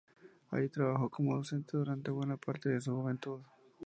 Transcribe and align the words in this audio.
Allí 0.49 0.67
trabajó 0.67 1.09
como 1.11 1.35
docente 1.35 1.77
durante 1.77 2.09
buena 2.09 2.35
parte 2.35 2.69
de 2.69 2.81
su 2.81 2.91
juventud. 2.95 3.41